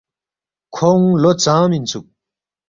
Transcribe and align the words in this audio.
کھونگ 0.75 1.05
لو 1.21 1.31
ژام 1.43 1.71
اِنسُوک 1.75 2.05